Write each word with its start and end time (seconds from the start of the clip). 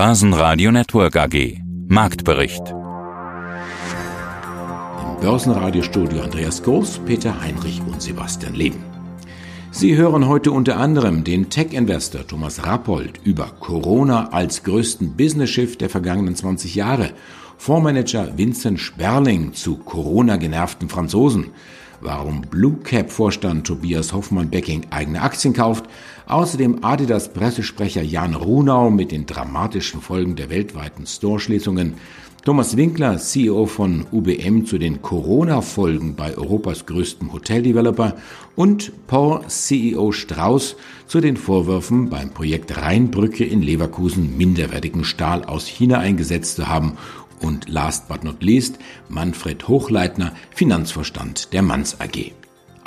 Börsenradio 0.00 0.70
Network 0.70 1.16
AG. 1.16 1.58
Marktbericht. 1.88 2.62
Im 5.02 5.20
Börsenradiostudio 5.20 6.22
Andreas 6.22 6.62
Groß, 6.62 7.00
Peter 7.04 7.40
Heinrich 7.40 7.82
und 7.84 8.00
Sebastian 8.00 8.54
Leben. 8.54 8.78
Sie 9.72 9.96
hören 9.96 10.28
heute 10.28 10.52
unter 10.52 10.76
anderem 10.76 11.24
den 11.24 11.50
Tech-Investor 11.50 12.24
Thomas 12.24 12.64
Rappold 12.64 13.18
über 13.24 13.46
Corona 13.58 14.28
als 14.28 14.62
größten 14.62 15.16
Business-Schiff 15.16 15.76
der 15.76 15.90
vergangenen 15.90 16.36
20 16.36 16.76
Jahre, 16.76 17.10
Fondsmanager 17.56 18.38
Vincent 18.38 18.78
Sperling 18.78 19.52
zu 19.52 19.78
Corona-genervten 19.78 20.88
Franzosen, 20.88 21.46
warum 22.00 22.42
Blue 22.42 22.76
Cap 22.84 23.10
Vorstand 23.10 23.66
Tobias 23.66 24.12
Hoffmann-Becking 24.12 24.86
eigene 24.90 25.22
Aktien 25.22 25.54
kauft, 25.54 25.86
außerdem 26.28 26.84
Adidas 26.84 27.32
Pressesprecher 27.32 28.02
Jan 28.02 28.34
Runau 28.34 28.90
mit 28.90 29.12
den 29.12 29.26
dramatischen 29.26 30.00
Folgen 30.00 30.36
der 30.36 30.50
weltweiten 30.50 31.06
Store-Schließungen, 31.06 31.94
Thomas 32.44 32.76
Winkler, 32.76 33.18
CEO 33.18 33.66
von 33.66 34.06
UBM, 34.12 34.64
zu 34.64 34.78
den 34.78 35.02
Corona-Folgen 35.02 36.14
bei 36.14 36.36
Europas 36.36 36.86
größtem 36.86 37.32
Hoteldeveloper. 37.32 38.16
Und 38.56 38.92
Paul, 39.06 39.40
CEO 39.48 40.12
Strauß, 40.12 40.76
zu 41.06 41.20
den 41.20 41.36
Vorwürfen, 41.36 42.08
beim 42.08 42.30
Projekt 42.30 42.76
Rheinbrücke 42.76 43.44
in 43.44 43.60
Leverkusen 43.60 44.36
minderwertigen 44.36 45.04
Stahl 45.04 45.44
aus 45.44 45.66
China 45.66 45.98
eingesetzt 45.98 46.56
zu 46.56 46.68
haben. 46.68 46.96
Und 47.40 47.68
last 47.68 48.08
but 48.08 48.24
not 48.24 48.42
least 48.42 48.78
Manfred 49.08 49.68
Hochleitner, 49.68 50.32
Finanzvorstand 50.50 51.52
der 51.52 51.62
Manns 51.62 52.00
AG. 52.00 52.37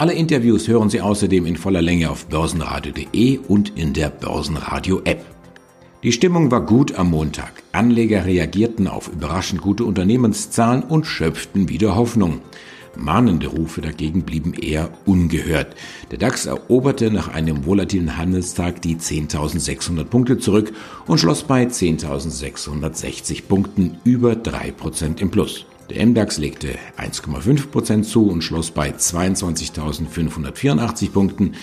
Alle 0.01 0.13
Interviews 0.13 0.67
hören 0.67 0.89
Sie 0.89 0.99
außerdem 0.99 1.45
in 1.45 1.57
voller 1.57 1.83
Länge 1.83 2.09
auf 2.09 2.25
börsenradio.de 2.25 3.37
und 3.47 3.77
in 3.77 3.93
der 3.93 4.09
Börsenradio-App. 4.09 5.23
Die 6.01 6.11
Stimmung 6.11 6.49
war 6.49 6.65
gut 6.65 6.95
am 6.95 7.11
Montag. 7.11 7.61
Anleger 7.71 8.25
reagierten 8.25 8.87
auf 8.87 9.09
überraschend 9.09 9.61
gute 9.61 9.85
Unternehmenszahlen 9.85 10.81
und 10.81 11.05
schöpften 11.05 11.69
wieder 11.69 11.95
Hoffnung. 11.95 12.41
Mahnende 12.97 13.45
Rufe 13.45 13.81
dagegen 13.81 14.23
blieben 14.23 14.55
eher 14.55 14.89
ungehört. 15.05 15.75
Der 16.09 16.17
DAX 16.17 16.47
eroberte 16.47 17.11
nach 17.11 17.27
einem 17.27 17.67
volatilen 17.67 18.17
Handelstag 18.17 18.81
die 18.81 18.95
10.600 18.95 20.05
Punkte 20.05 20.39
zurück 20.39 20.73
und 21.05 21.19
schloss 21.19 21.43
bei 21.43 21.65
10.660 21.65 23.43
Punkten 23.47 23.99
über 24.03 24.31
3% 24.31 25.21
im 25.21 25.29
Plus. 25.29 25.67
Der 25.93 26.05
MDAX 26.05 26.37
legte 26.37 26.79
1,5% 26.97 28.03
zu 28.03 28.29
und 28.29 28.43
schloss 28.43 28.71
bei 28.71 28.91
22.584 28.91 31.11
Punkten. 31.11 31.57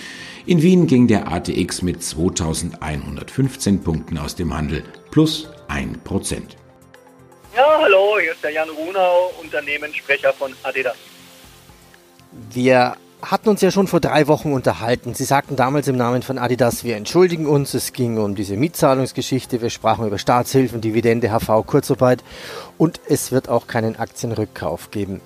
In 0.45 0.61
Wien 0.61 0.85
ging 0.85 1.07
der 1.07 1.31
ATX 1.31 1.81
mit 1.81 2.01
2.115 2.01 3.81
Punkten 3.81 4.19
aus 4.19 4.35
dem 4.35 4.55
Handel 4.55 4.83
plus 5.09 5.49
1%. 5.67 6.41
Ja, 7.55 7.79
hallo, 7.81 8.19
hier 8.21 8.33
ist 8.33 8.43
der 8.43 8.51
Jan 8.51 8.69
Runau, 8.69 9.33
Unternehmenssprecher 9.41 10.31
von 10.33 10.53
Adidas. 10.61 10.97
Wir 12.51 12.95
hatten 13.21 13.49
uns 13.49 13.61
ja 13.61 13.69
schon 13.69 13.87
vor 13.87 13.99
drei 13.99 14.27
Wochen 14.27 14.53
unterhalten. 14.53 15.13
Sie 15.13 15.25
sagten 15.25 15.55
damals 15.55 15.87
im 15.87 15.97
Namen 15.97 16.21
von 16.21 16.37
Adidas, 16.37 16.83
wir 16.83 16.95
entschuldigen 16.95 17.47
uns. 17.47 17.73
Es 17.73 17.91
ging 17.91 18.17
um 18.17 18.35
diese 18.35 18.55
Mietzahlungsgeschichte. 18.55 19.61
Wir 19.61 19.69
sprachen 19.69 20.07
über 20.07 20.17
Staatshilfen, 20.17 20.79
Dividende, 20.79 21.29
HV, 21.29 21.65
Kurzarbeit 21.65 22.23
und 22.77 23.01
es 23.07 23.31
wird 23.31 23.49
auch 23.49 23.67
keinen 23.67 23.97
Aktienrückkauf 23.97 24.91
geben. 24.91 25.19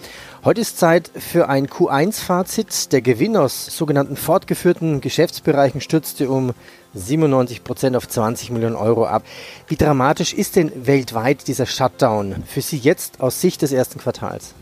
Heute 0.43 0.61
ist 0.61 0.79
Zeit 0.79 1.11
für 1.15 1.49
ein 1.49 1.67
Q1-Fazit. 1.67 2.91
Der 2.91 3.01
Gewinn 3.01 3.37
aus 3.37 3.67
sogenannten 3.67 4.17
fortgeführten 4.17 4.99
Geschäftsbereichen 4.99 5.79
stürzte 5.79 6.29
um 6.29 6.53
97 6.95 7.63
Prozent 7.63 7.95
auf 7.95 8.07
20 8.07 8.49
Millionen 8.51 8.75
Euro 8.75 9.05
ab. 9.05 9.23
Wie 9.67 9.77
dramatisch 9.77 10.33
ist 10.33 10.55
denn 10.55 10.71
weltweit 10.85 11.47
dieser 11.47 11.65
Shutdown 11.65 12.43
für 12.45 12.61
Sie 12.61 12.77
jetzt 12.77 13.21
aus 13.21 13.39
Sicht 13.39 13.61
des 13.61 13.71
ersten 13.71 13.99
Quartals? 13.99 14.53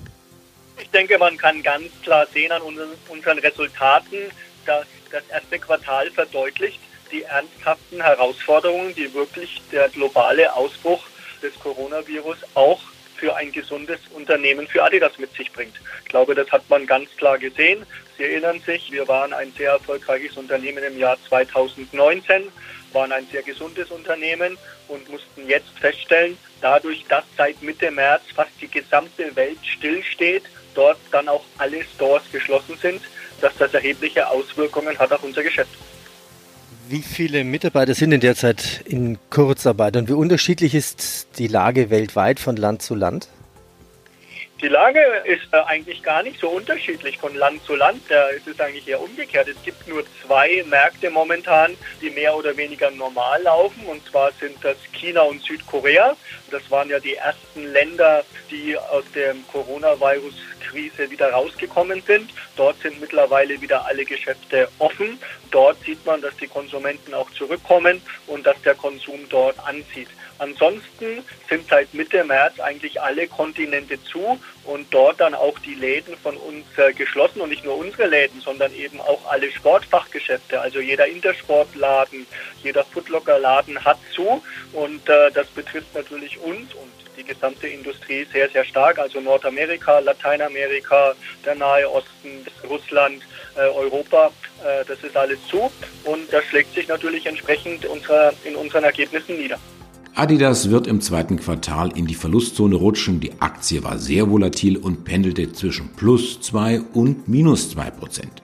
Ich 0.80 0.89
denke, 0.89 1.17
man 1.17 1.38
kann 1.38 1.64
ganz 1.64 1.89
klar 2.03 2.27
sehen 2.33 2.52
an 2.52 2.61
unseren, 2.61 3.39
Resultaten, 3.39 4.18
dass 4.66 4.85
das 5.12 5.23
erste 5.29 5.59
Quartal 5.59 6.09
verdeutlicht 6.12 6.79
die 7.12 7.23
ernsthaften 7.23 8.01
Herausforderungen, 8.01 8.95
die 8.95 9.13
wirklich 9.13 9.62
der 9.72 9.90
globale 9.90 10.53
Ausbruch 10.53 11.03
des 11.41 11.53
Coronavirus 11.59 12.38
auch 12.53 12.79
für 13.18 13.35
ein 13.35 13.51
gesundes 13.51 14.00
Unternehmen 14.16 14.68
für 14.68 14.84
Adidas 14.84 15.18
mit 15.19 15.31
sich 15.34 15.51
bringt. 15.51 15.75
Ich 16.03 16.09
glaube, 16.09 16.34
das 16.34 16.51
hat 16.51 16.68
man 16.69 16.88
ganz 16.88 17.09
klar 17.18 17.38
gesehen. 17.38 17.85
Sie 18.18 18.24
erinnern 18.24 18.59
sich, 18.66 18.91
wir 18.91 19.07
waren 19.07 19.34
ein 19.34 19.53
sehr 19.57 19.72
erfolgreiches 19.72 20.38
Unternehmen 20.38 20.84
im 20.84 20.97
Jahr 20.97 21.18
2019, 21.29 22.51
waren 22.94 23.12
ein 23.12 23.28
sehr 23.31 23.44
gesundes 23.44 23.91
Unternehmen 23.91 24.57
und 24.88 25.07
mussten 25.09 25.47
jetzt 25.47 25.69
feststellen, 25.79 26.38
dadurch, 26.62 27.06
dass 27.09 27.24
seit 27.38 27.62
Mitte 27.62 27.91
März 27.91 28.24
fast 28.35 28.51
die 28.59 28.68
gesamte 28.68 29.35
Welt 29.35 29.59
stillsteht, 29.63 30.44
dort 30.75 30.97
dann 31.11 31.27
auch 31.27 31.43
alle 31.57 31.83
Stores 31.83 32.23
geschlossen 32.31 32.77
sind, 32.81 33.01
dass 33.41 33.53
das 33.57 33.73
erhebliche 33.73 34.27
Auswirkungen 34.27 34.97
hat 34.97 35.11
auf 35.11 35.23
unser 35.23 35.43
Geschäft. 35.43 35.71
Wie 36.87 37.01
viele 37.01 37.43
Mitarbeiter 37.43 37.93
sind 37.93 38.11
denn 38.11 38.19
derzeit 38.19 38.81
in 38.85 39.17
Kurzarbeit 39.29 39.95
und 39.95 40.09
wie 40.09 40.13
unterschiedlich 40.13 40.75
ist 40.75 41.27
die 41.37 41.47
Lage 41.47 41.89
weltweit 41.89 42.39
von 42.39 42.57
Land 42.57 42.81
zu 42.81 42.95
Land? 42.95 43.29
Die 44.61 44.67
Lage 44.67 45.01
ist 45.25 45.51
äh, 45.53 45.57
eigentlich 45.66 46.03
gar 46.03 46.22
nicht 46.22 46.39
so 46.39 46.47
unterschiedlich 46.49 47.17
von 47.17 47.33
Land 47.33 47.66
zu 47.66 47.75
Land. 47.75 48.03
es 48.11 48.45
ist 48.45 48.61
eigentlich 48.61 48.88
eher 48.88 49.01
umgekehrt. 49.01 49.47
Es 49.47 49.59
gibt 49.63 49.88
nur 49.88 50.03
zwei 50.23 50.63
Märkte 50.67 51.09
momentan, 51.09 51.75
die 51.99 52.11
mehr 52.11 52.35
oder 52.35 52.55
weniger 52.55 52.91
normal 52.91 53.41
laufen. 53.41 53.83
Und 53.88 54.05
zwar 54.05 54.31
sind 54.33 54.63
das 54.63 54.77
China 54.94 55.21
und 55.21 55.41
Südkorea. 55.41 56.16
Das 56.51 56.69
waren 56.69 56.89
ja 56.89 57.00
die 57.00 57.16
ersten 57.16 57.73
Länder, 57.73 58.23
die 58.51 58.77
aus 58.77 59.03
der 59.16 59.33
Coronavirus-Krise 59.51 61.09
wieder 61.09 61.31
rausgekommen 61.31 62.03
sind. 62.03 62.29
Dort 62.55 62.79
sind 62.83 63.01
mittlerweile 63.01 63.59
wieder 63.61 63.88
alle 63.88 64.05
Geschäfte 64.05 64.67
offen. 64.77 65.19
Dort 65.50 65.81
sieht 65.83 66.05
man, 66.05 66.21
dass 66.21 66.38
die 66.38 66.47
Konsumenten 66.47 67.16
auch 67.16 67.31
zurückkommen 67.31 68.00
und 68.27 68.45
dass 68.45 68.61
der 68.61 68.75
Konsum 68.75 69.21
dort 69.27 69.57
anzieht. 69.66 70.09
Ansonsten 70.41 71.24
sind 71.47 71.69
seit 71.69 71.94
Mitte 71.94 72.24
März 72.24 72.59
eigentlich 72.59 73.00
alle 73.00 73.28
Kontinente 73.28 74.03
zu 74.03 74.40
und 74.63 74.91
dort 74.91 75.19
dann 75.19 75.35
auch 75.35 75.59
die 75.59 75.75
Läden 75.75 76.18
von 76.18 76.35
uns 76.35 76.66
äh, 76.78 76.94
geschlossen 76.94 77.41
und 77.41 77.50
nicht 77.50 77.63
nur 77.63 77.78
unsere 77.78 78.07
Läden, 78.07 78.41
sondern 78.41 78.74
eben 78.74 79.00
auch 79.01 79.24
alle 79.30 79.51
Sportfachgeschäfte. 79.51 80.59
Also 80.59 80.80
jeder 80.80 81.06
Intersportladen, 81.06 82.25
jeder 82.63 82.84
Footlocker-Laden 82.85 83.85
hat 83.85 84.00
zu 84.16 84.41
und 84.74 85.07
äh, 85.07 85.30
das 85.31 85.46
betrifft 85.50 85.94
natürlich 85.94 86.40
uns 86.40 86.74
und 86.74 86.91
die 87.18 87.24
gesamte 87.24 87.68
Industrie 87.68 88.25
sehr, 88.34 88.50
sehr 88.50 88.66
stark. 88.66 88.97
Also 88.97 89.22
Nordamerika, 89.22 90.00
Lateinamerika, 90.00 91.13
der 91.46 91.53
Nahe 91.53 91.88
Osten, 91.88 92.47
Russland, 92.68 93.22
äh, 93.56 93.59
Europa, 93.59 94.31
äh, 94.66 94.84
das 94.88 95.03
ist 95.03 95.16
alles 95.16 95.38
zu 95.47 95.72
und 96.03 96.34
das 96.34 96.44
schlägt 96.46 96.74
sich 96.74 96.88
natürlich 96.88 97.28
entsprechend 97.28 97.85
unserer, 97.85 98.34
in 98.44 98.56
unseren 98.56 98.85
Ergebnissen 98.85 99.38
nieder. 99.38 99.59
Adidas 100.13 100.69
wird 100.69 100.88
im 100.88 100.99
zweiten 100.99 101.38
Quartal 101.38 101.97
in 101.97 102.05
die 102.05 102.16
Verlustzone 102.16 102.75
rutschen. 102.75 103.22
Die 103.22 103.41
Aktie 103.41 103.81
war 103.83 103.97
sehr 103.97 104.29
volatil 104.29 104.75
und 104.75 105.05
pendelte 105.05 105.53
zwischen 105.53 105.89
plus 105.95 106.41
zwei 106.41 106.81
und 106.94 107.29
minus 107.29 107.69
zwei 107.69 107.89
Prozent. 107.91 108.44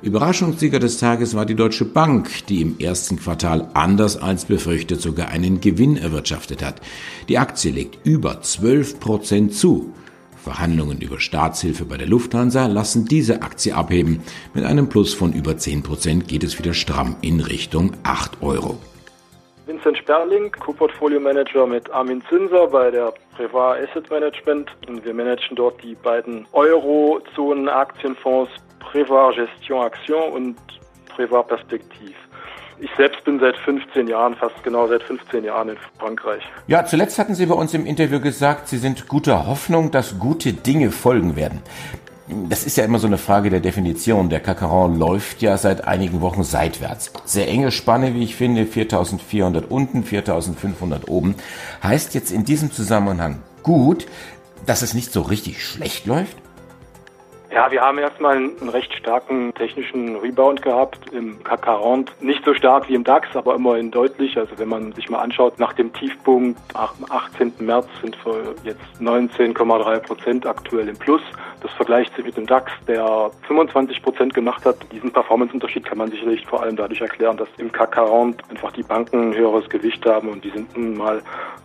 Überraschungssieger 0.00 0.80
des 0.80 0.96
Tages 0.98 1.34
war 1.34 1.44
die 1.44 1.54
Deutsche 1.54 1.84
Bank, 1.84 2.46
die 2.48 2.62
im 2.62 2.78
ersten 2.78 3.18
Quartal 3.18 3.68
anders 3.74 4.16
als 4.16 4.46
befürchtet 4.46 5.02
sogar 5.02 5.28
einen 5.28 5.60
Gewinn 5.60 5.96
erwirtschaftet 5.96 6.64
hat. 6.64 6.80
Die 7.28 7.38
Aktie 7.38 7.70
legt 7.70 8.04
über 8.06 8.40
12 8.40 8.98
Prozent 8.98 9.54
zu. 9.54 9.92
Verhandlungen 10.42 11.00
über 11.00 11.20
Staatshilfe 11.20 11.84
bei 11.84 11.98
der 11.98 12.08
Lufthansa 12.08 12.66
lassen 12.66 13.04
diese 13.04 13.42
Aktie 13.42 13.76
abheben. 13.76 14.22
Mit 14.54 14.64
einem 14.64 14.88
Plus 14.88 15.14
von 15.14 15.34
über 15.34 15.56
10 15.58 15.82
Prozent 15.82 16.26
geht 16.26 16.42
es 16.42 16.58
wieder 16.58 16.74
stramm 16.74 17.16
in 17.20 17.40
Richtung 17.40 17.92
8 18.02 18.42
Euro. 18.42 18.80
Vincent 19.72 19.96
Sperling, 19.96 20.52
Co-Portfolio 20.52 21.18
Manager 21.18 21.66
mit 21.66 21.90
Armin 21.90 22.22
Zinser 22.28 22.66
bei 22.66 22.90
der 22.90 23.14
Privat 23.34 23.78
Asset 23.80 24.10
Management. 24.10 24.70
Und 24.86 25.02
wir 25.02 25.14
managen 25.14 25.56
dort 25.56 25.82
die 25.82 25.94
beiden 25.94 26.46
Euro-Zonen-Aktienfonds 26.52 28.50
Privat 28.80 29.36
Gestion 29.36 29.86
Action 29.86 30.30
und 30.34 30.56
Privat 31.16 31.48
Perspektiv. 31.48 32.14
Ich 32.80 32.90
selbst 32.98 33.24
bin 33.24 33.40
seit 33.40 33.56
15 33.56 34.08
Jahren, 34.08 34.34
fast 34.34 34.62
genau 34.62 34.86
seit 34.88 35.02
15 35.04 35.42
Jahren 35.44 35.70
in 35.70 35.76
Frankreich. 35.98 36.42
Ja, 36.66 36.84
zuletzt 36.84 37.18
hatten 37.18 37.34
Sie 37.34 37.46
bei 37.46 37.54
uns 37.54 37.72
im 37.72 37.86
Interview 37.86 38.20
gesagt, 38.20 38.68
Sie 38.68 38.76
sind 38.76 39.08
guter 39.08 39.46
Hoffnung, 39.46 39.90
dass 39.90 40.18
gute 40.18 40.52
Dinge 40.52 40.90
folgen 40.90 41.34
werden 41.34 41.62
das 42.28 42.64
ist 42.64 42.76
ja 42.76 42.84
immer 42.84 42.98
so 42.98 43.06
eine 43.06 43.18
Frage 43.18 43.50
der 43.50 43.60
Definition. 43.60 44.28
Der 44.28 44.40
Kakaron 44.40 44.98
läuft 44.98 45.42
ja 45.42 45.58
seit 45.58 45.84
einigen 45.84 46.20
Wochen 46.20 46.44
seitwärts. 46.44 47.12
Sehr 47.24 47.48
enge 47.48 47.72
Spanne, 47.72 48.14
wie 48.14 48.22
ich 48.22 48.36
finde, 48.36 48.66
4400 48.66 49.70
unten, 49.70 50.04
4500 50.04 51.08
oben. 51.08 51.34
Heißt 51.82 52.14
jetzt 52.14 52.30
in 52.30 52.44
diesem 52.44 52.70
Zusammenhang 52.70 53.40
gut, 53.62 54.06
dass 54.66 54.82
es 54.82 54.94
nicht 54.94 55.12
so 55.12 55.22
richtig 55.22 55.64
schlecht 55.64 56.06
läuft? 56.06 56.36
Ja, 57.54 57.70
wir 57.70 57.82
haben 57.82 57.98
erstmal 57.98 58.36
einen 58.36 58.68
recht 58.70 58.94
starken 58.94 59.52
technischen 59.52 60.16
Rebound 60.16 60.62
gehabt 60.62 61.12
im 61.12 61.44
CAC 61.44 61.66
40. 61.66 62.22
Nicht 62.22 62.42
so 62.46 62.54
stark 62.54 62.88
wie 62.88 62.94
im 62.94 63.04
DAX, 63.04 63.36
aber 63.36 63.56
immerhin 63.56 63.90
deutlich. 63.90 64.38
Also 64.38 64.58
wenn 64.58 64.70
man 64.70 64.92
sich 64.92 65.10
mal 65.10 65.20
anschaut, 65.20 65.58
nach 65.58 65.74
dem 65.74 65.92
Tiefpunkt 65.92 66.58
am 66.72 66.88
18. 67.10 67.52
März 67.58 67.88
sind 68.00 68.16
wir 68.24 68.54
jetzt 68.64 68.80
19,3 68.98 69.98
Prozent 69.98 70.46
aktuell 70.46 70.88
im 70.88 70.96
Plus. 70.96 71.20
Das 71.60 71.70
vergleicht 71.72 72.16
sich 72.16 72.24
mit 72.24 72.38
dem 72.38 72.46
DAX, 72.46 72.72
der 72.88 73.30
25 73.46 74.02
Prozent 74.02 74.32
gemacht 74.32 74.64
hat. 74.64 74.76
Diesen 74.90 75.12
Performanceunterschied 75.12 75.84
kann 75.84 75.98
man 75.98 76.10
sicherlich 76.10 76.46
vor 76.46 76.62
allem 76.62 76.76
dadurch 76.76 77.02
erklären, 77.02 77.36
dass 77.36 77.48
im 77.58 77.70
CAC 77.70 77.96
40 77.96 78.50
einfach 78.50 78.72
die 78.72 78.82
Banken 78.82 79.28
ein 79.28 79.36
höheres 79.36 79.68
Gewicht 79.68 80.06
haben 80.06 80.30
und 80.30 80.42
die 80.42 80.50
sind 80.50 80.74
nun 80.74 80.96
mal 80.96 81.22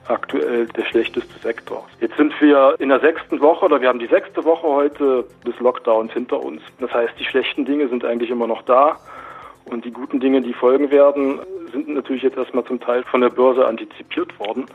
aktuell 0.09 0.67
der 0.67 0.85
schlechteste 0.85 1.39
Sektor. 1.39 1.87
Jetzt 1.99 2.17
sind 2.17 2.33
wir 2.41 2.75
in 2.79 2.89
der 2.89 2.99
sechsten 2.99 3.39
Woche 3.39 3.65
oder 3.65 3.81
wir 3.81 3.89
haben 3.89 3.99
die 3.99 4.07
sechste 4.07 4.43
Woche 4.43 4.67
heute 4.67 5.25
des 5.45 5.59
Lockdowns 5.59 6.13
hinter 6.13 6.41
uns. 6.41 6.61
Das 6.79 6.93
heißt, 6.93 7.13
die 7.19 7.25
schlechten 7.25 7.65
Dinge 7.65 7.87
sind 7.87 8.05
eigentlich 8.05 8.29
immer 8.29 8.47
noch 8.47 8.61
da. 8.63 8.97
Und 9.65 9.83
die 9.83 9.91
guten 9.91 10.19
Dinge, 10.19 10.41
die 10.41 10.53
folgen 10.53 10.91
werden, 10.91 11.39
sind 11.83 11.95
natürlich 11.95 12.23
jetzt 12.23 12.37
erstmal 12.37 12.63
zum 12.65 12.79
Teil 12.79 13.03
von 13.03 13.21
der 13.21 13.29
Börse 13.29 13.65
antizipiert 13.65 14.37
worden. 14.39 14.65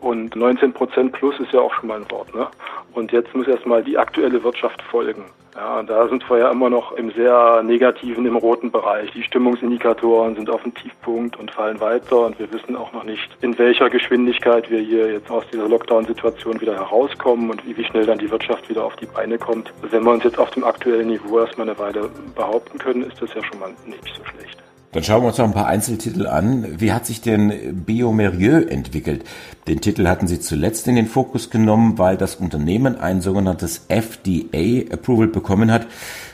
Und 0.00 0.34
19 0.34 0.72
Prozent 0.72 1.12
plus 1.12 1.38
ist 1.40 1.52
ja 1.52 1.60
auch 1.60 1.72
schon 1.74 1.88
mal 1.88 2.00
ein 2.00 2.10
Wort. 2.10 2.34
Ne? 2.34 2.46
Und 2.92 3.12
jetzt 3.12 3.34
muss 3.34 3.46
erstmal 3.46 3.82
die 3.82 3.98
aktuelle 3.98 4.42
Wirtschaft 4.42 4.82
folgen. 4.82 5.24
Ja, 5.54 5.82
da 5.82 6.08
sind 6.08 6.28
wir 6.30 6.38
ja 6.38 6.50
immer 6.50 6.70
noch 6.70 6.92
im 6.92 7.10
sehr 7.10 7.62
negativen, 7.62 8.24
im 8.24 8.36
roten 8.36 8.70
Bereich. 8.70 9.10
Die 9.12 9.22
Stimmungsindikatoren 9.22 10.34
sind 10.34 10.48
auf 10.48 10.62
dem 10.62 10.72
Tiefpunkt 10.72 11.38
und 11.38 11.50
fallen 11.50 11.78
weiter 11.78 12.20
und 12.20 12.38
wir 12.38 12.50
wissen 12.50 12.74
auch 12.74 12.90
noch 12.94 13.04
nicht, 13.04 13.36
in 13.42 13.58
welcher 13.58 13.90
Geschwindigkeit 13.90 14.70
wir 14.70 14.80
hier 14.80 15.12
jetzt 15.12 15.30
aus 15.30 15.44
dieser 15.52 15.68
Lockdown-Situation 15.68 16.58
wieder 16.58 16.74
herauskommen 16.74 17.50
und 17.50 17.62
wie 17.66 17.84
schnell 17.84 18.06
dann 18.06 18.18
die 18.18 18.30
Wirtschaft 18.30 18.70
wieder 18.70 18.84
auf 18.84 18.96
die 18.96 19.06
Beine 19.06 19.36
kommt. 19.36 19.70
Wenn 19.82 20.04
wir 20.04 20.12
uns 20.12 20.24
jetzt 20.24 20.38
auf 20.38 20.50
dem 20.52 20.64
aktuellen 20.64 21.08
Niveau 21.08 21.40
erstmal 21.40 21.68
eine 21.68 21.78
Weile 21.78 22.08
behaupten 22.34 22.78
können, 22.78 23.02
ist 23.02 23.20
das 23.20 23.34
ja 23.34 23.42
schon 23.44 23.60
mal 23.60 23.74
nicht 23.84 24.04
so 24.16 24.24
schlecht. 24.24 24.58
Dann 24.92 25.02
schauen 25.02 25.22
wir 25.22 25.28
uns 25.28 25.38
noch 25.38 25.46
ein 25.46 25.54
paar 25.54 25.68
Einzeltitel 25.68 26.26
an. 26.26 26.78
Wie 26.78 26.92
hat 26.92 27.06
sich 27.06 27.22
denn 27.22 27.82
Biomerieux 27.86 28.66
entwickelt? 28.66 29.24
Den 29.66 29.80
Titel 29.80 30.06
hatten 30.06 30.26
Sie 30.26 30.38
zuletzt 30.38 30.86
in 30.86 30.96
den 30.96 31.06
Fokus 31.06 31.48
genommen, 31.48 31.98
weil 31.98 32.18
das 32.18 32.36
Unternehmen 32.36 33.00
ein 33.00 33.22
sogenanntes 33.22 33.86
FDA-Approval 33.88 35.28
bekommen 35.28 35.72
hat 35.72 35.86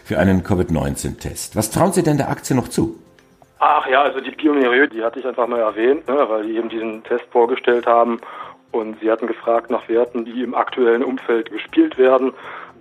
für 0.05 0.19
einen 0.19 0.43
Covid-19-Test. 0.43 1.55
Was 1.55 1.71
trauen 1.71 1.93
Sie 1.93 2.03
denn 2.03 2.17
der 2.17 2.31
Aktie 2.31 2.57
noch 2.57 2.67
zu? 2.67 2.97
Ach 3.61 3.87
ja, 3.87 4.03
also 4.03 4.21
die 4.21 4.33
Biomerieux, 4.33 4.91
die 4.93 5.05
hatte 5.05 5.21
ich 5.21 5.27
einfach 5.27 5.47
mal 5.47 5.61
erwähnt, 5.61 6.09
ne, 6.09 6.17
weil 6.29 6.45
die 6.45 6.57
eben 6.57 6.69
diesen 6.69 7.05
Test 7.05 7.25
vorgestellt 7.31 7.87
haben 7.87 8.21
und 8.73 8.99
Sie 9.01 9.11
hatten 9.11 9.27
gefragt 9.27 9.71
nach 9.71 9.89
Werten, 9.89 10.25
die 10.25 10.43
im 10.43 10.55
aktuellen 10.55 11.05
Umfeld 11.05 11.51
gespielt 11.51 11.97
werden. 11.97 12.33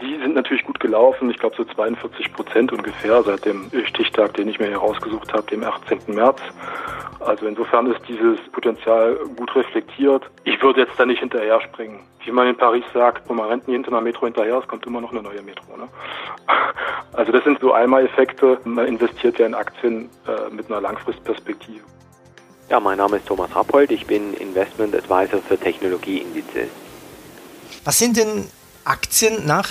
Die 0.02 0.18
sind 0.22 0.36
natürlich 0.36 0.64
gut 0.64 0.80
gelaufen. 0.80 1.30
Ich 1.32 1.38
glaube 1.38 1.56
so 1.56 1.64
42 1.64 2.32
Prozent 2.34 2.72
ungefähr 2.72 3.24
seit 3.24 3.46
dem 3.46 3.72
Stichtag, 3.86 4.34
den 4.36 4.48
ich 4.48 4.60
mir 4.60 4.68
hier 4.68 4.78
rausgesucht 4.78 5.34
habe, 5.34 5.44
dem 5.50 5.64
18. 5.64 6.00
März. 6.08 6.40
Also 7.20 7.48
insofern 7.48 7.92
ist 7.92 8.02
dieses 8.08 8.40
Potenzial 8.52 9.16
gut 9.36 9.56
reflektiert. 9.56 10.30
Ich 10.44 10.62
würde 10.62 10.82
jetzt 10.82 10.94
da 10.98 11.06
nicht 11.06 11.20
hinterher 11.20 11.60
springen. 11.62 12.00
Wie 12.24 12.32
man 12.32 12.48
in 12.48 12.56
Paris 12.56 12.84
sagt, 12.94 13.28
wo 13.28 13.34
man 13.34 13.48
rennt 13.48 13.68
nie 13.68 13.74
hinter 13.74 13.90
einer 13.90 14.02
Metro 14.02 14.26
hinterher, 14.26 14.60
es 14.60 14.68
kommt 14.68 14.86
immer 14.86 15.02
noch 15.02 15.12
eine 15.12 15.24
neue 15.24 15.42
Metro. 15.42 15.78
Ne? 15.78 15.88
Also 17.14 17.32
das 17.32 17.44
sind 17.46 17.60
so 17.60 17.74
Einmaleffekte. 17.74 18.60
Man 18.66 18.86
investiert 18.86 19.40
ja 19.40 19.48
in 19.48 19.56
Aktien 19.56 20.10
äh, 20.28 20.54
mit 20.54 20.70
einer 20.70 20.82
Langfristperspektive. 20.82 21.84
Ja, 22.70 22.80
mein 22.80 22.98
Name 22.98 23.18
ist 23.18 23.28
Thomas 23.28 23.56
Rappold. 23.56 23.92
Ich 23.92 24.06
bin 24.06 24.36
Investment 24.36 24.94
Advisor 24.94 25.42
für 25.42 25.58
Technologieindizes. 25.58 26.70
Was 27.86 27.98
sind 27.98 28.18
denn 28.18 28.46
Aktien 28.88 29.46
nach 29.46 29.68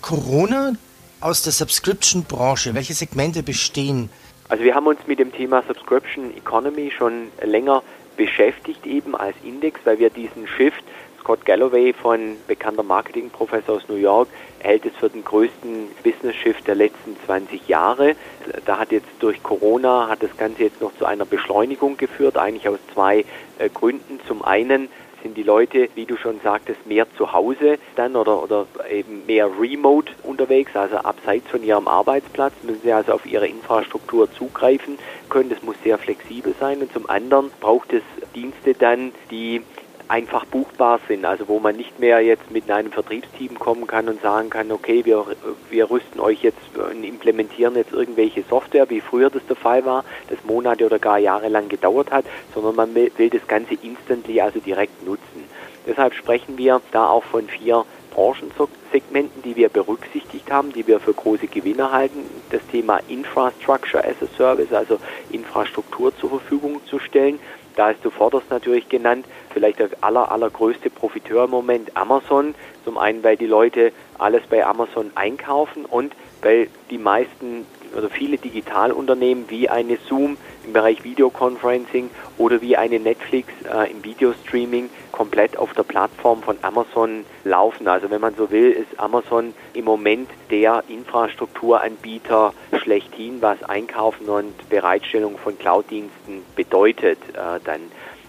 Corona 0.00 0.72
aus 1.20 1.42
der 1.42 1.52
Subscription-Branche? 1.52 2.74
Welche 2.74 2.94
Segmente 2.94 3.42
bestehen? 3.42 4.08
Also 4.48 4.64
wir 4.64 4.74
haben 4.74 4.86
uns 4.86 5.00
mit 5.06 5.18
dem 5.18 5.30
Thema 5.30 5.62
Subscription 5.68 6.34
Economy 6.34 6.90
schon 6.90 7.28
länger 7.42 7.82
beschäftigt, 8.16 8.86
eben 8.86 9.14
als 9.14 9.36
Index, 9.44 9.78
weil 9.84 9.98
wir 9.98 10.08
diesen 10.08 10.46
Shift, 10.46 10.82
Scott 11.20 11.44
Galloway 11.44 11.92
von 11.92 12.36
bekannter 12.46 12.82
Marketingprofessor 12.82 13.76
aus 13.76 13.88
New 13.88 13.96
York, 13.96 14.28
hält 14.60 14.86
es 14.86 14.96
für 14.96 15.10
den 15.10 15.22
größten 15.22 15.88
Business 16.02 16.34
Shift 16.36 16.66
der 16.66 16.76
letzten 16.76 17.16
20 17.26 17.68
Jahre. 17.68 18.16
Da 18.64 18.78
hat 18.78 18.90
jetzt 18.90 19.08
durch 19.20 19.42
Corona 19.42 20.08
hat 20.08 20.22
das 20.22 20.34
Ganze 20.38 20.62
jetzt 20.62 20.80
noch 20.80 20.96
zu 20.96 21.04
einer 21.04 21.26
Beschleunigung 21.26 21.98
geführt, 21.98 22.38
eigentlich 22.38 22.68
aus 22.70 22.78
zwei 22.94 23.26
äh, 23.58 23.68
Gründen. 23.68 24.18
Zum 24.26 24.42
einen 24.42 24.88
sind 25.24 25.36
die 25.38 25.42
Leute, 25.42 25.88
wie 25.94 26.04
du 26.04 26.16
schon 26.16 26.38
sagtest, 26.44 26.86
mehr 26.86 27.06
zu 27.16 27.32
Hause 27.32 27.78
dann 27.96 28.14
oder, 28.14 28.42
oder 28.42 28.66
eben 28.90 29.24
mehr 29.26 29.48
remote 29.58 30.12
unterwegs, 30.22 30.76
also 30.76 30.96
abseits 30.98 31.50
von 31.50 31.64
ihrem 31.64 31.88
Arbeitsplatz, 31.88 32.52
müssen 32.62 32.82
sie 32.82 32.92
also 32.92 33.12
auf 33.12 33.24
ihre 33.24 33.48
Infrastruktur 33.48 34.30
zugreifen 34.30 34.98
können. 35.30 35.48
Das 35.48 35.62
muss 35.62 35.76
sehr 35.82 35.96
flexibel 35.98 36.54
sein. 36.60 36.80
Und 36.80 36.92
zum 36.92 37.08
anderen 37.08 37.50
braucht 37.60 37.92
es 37.94 38.02
Dienste 38.34 38.74
dann, 38.74 39.12
die 39.30 39.62
einfach 40.08 40.44
buchbar 40.44 41.00
sind, 41.08 41.24
also 41.24 41.48
wo 41.48 41.58
man 41.58 41.76
nicht 41.76 41.98
mehr 41.98 42.20
jetzt 42.20 42.50
mit 42.50 42.70
einem 42.70 42.92
Vertriebsteam 42.92 43.58
kommen 43.58 43.86
kann 43.86 44.08
und 44.08 44.20
sagen 44.20 44.50
kann, 44.50 44.70
okay, 44.70 45.04
wir, 45.04 45.24
wir 45.70 45.90
rüsten 45.90 46.20
euch 46.20 46.42
jetzt 46.42 46.58
und 46.76 47.04
implementieren 47.04 47.74
jetzt 47.76 47.92
irgendwelche 47.92 48.42
Software, 48.42 48.88
wie 48.90 49.00
früher 49.00 49.30
das 49.30 49.44
der 49.46 49.56
Fall 49.56 49.84
war, 49.84 50.04
das 50.28 50.38
Monate 50.44 50.84
oder 50.84 50.98
gar 50.98 51.18
Jahre 51.18 51.48
lang 51.48 51.68
gedauert 51.68 52.10
hat, 52.10 52.24
sondern 52.54 52.76
man 52.76 52.94
will, 52.94 53.10
will 53.16 53.30
das 53.30 53.46
Ganze 53.46 53.74
instantly, 53.82 54.40
also 54.40 54.60
direkt 54.60 55.04
nutzen. 55.06 55.44
Deshalb 55.86 56.14
sprechen 56.14 56.56
wir 56.58 56.80
da 56.92 57.08
auch 57.08 57.24
von 57.24 57.48
vier 57.48 57.84
Branchensegmenten, 58.14 59.42
die 59.42 59.56
wir 59.56 59.68
berücksichtigt 59.68 60.50
haben, 60.50 60.72
die 60.72 60.86
wir 60.86 61.00
für 61.00 61.12
große 61.12 61.48
Gewinne 61.48 61.90
halten. 61.90 62.20
Das 62.50 62.62
Thema 62.70 63.00
Infrastructure 63.08 64.02
as 64.02 64.16
a 64.22 64.36
Service, 64.36 64.72
also 64.72 64.98
Infrastruktur 65.30 66.16
zur 66.16 66.30
Verfügung 66.30 66.80
zu 66.86 66.98
stellen. 66.98 67.38
Da 67.76 67.90
ist 67.90 68.02
zuvorderst 68.02 68.50
natürlich 68.50 68.88
genannt, 68.88 69.26
vielleicht 69.50 69.78
der 69.80 69.88
aller, 70.00 70.30
allergrößte 70.30 70.90
Profiteur 70.90 71.44
im 71.44 71.50
Moment 71.50 71.96
Amazon. 71.96 72.54
Zum 72.84 72.98
einen, 72.98 73.24
weil 73.24 73.36
die 73.36 73.46
Leute 73.46 73.92
alles 74.18 74.42
bei 74.48 74.64
Amazon 74.64 75.10
einkaufen 75.14 75.84
und 75.84 76.14
weil 76.42 76.68
die 76.90 76.98
meisten 76.98 77.66
oder 77.94 78.10
viele 78.10 78.38
Digitalunternehmen 78.38 79.44
wie 79.48 79.68
eine 79.68 79.98
Zoom 80.08 80.36
im 80.64 80.72
Bereich 80.72 81.04
Videoconferencing 81.04 82.10
oder 82.38 82.60
wie 82.60 82.76
eine 82.76 82.98
Netflix 82.98 83.48
äh, 83.72 83.90
im 83.90 84.04
Videostreaming 84.04 84.90
komplett 85.12 85.56
auf 85.56 85.72
der 85.74 85.84
Plattform 85.84 86.42
von 86.42 86.56
Amazon 86.62 87.24
laufen. 87.44 87.86
Also 87.86 88.10
wenn 88.10 88.20
man 88.20 88.34
so 88.34 88.50
will, 88.50 88.70
ist 88.70 88.98
Amazon 88.98 89.54
im 89.74 89.84
Moment 89.84 90.28
der 90.50 90.82
Infrastrukturanbieter 90.88 92.52
schlechthin, 92.82 93.40
was 93.40 93.62
Einkaufen 93.62 94.28
und 94.28 94.68
Bereitstellung 94.68 95.38
von 95.38 95.58
Cloud-Diensten 95.58 96.44
bedeutet. 96.56 97.18
Äh, 97.34 97.60
dann, 97.64 97.80